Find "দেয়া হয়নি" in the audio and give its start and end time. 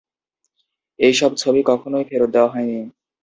2.33-2.79